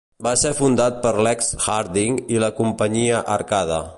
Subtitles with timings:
[0.27, 3.81] Va ser fundat per Lex Harding i la companyia Arcade.